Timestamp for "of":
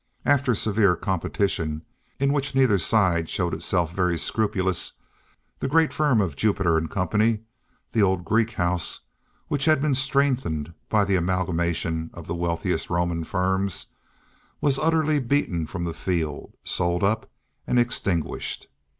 6.21-6.35, 12.15-12.25